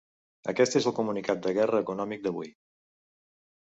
[0.53, 2.55] Aquest és el comunicat de guerra econòmic d’avui.